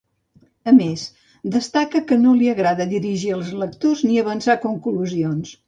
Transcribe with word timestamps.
A 0.69 0.71
més, 0.77 1.03
destaca 1.57 2.01
que 2.11 2.17
no 2.23 2.33
li 2.39 2.49
agrada 2.55 2.89
dirigir 2.95 3.31
els 3.39 3.53
lectors 3.65 4.05
ni 4.09 4.19
avançar 4.25 4.59
conclusions. 4.69 5.57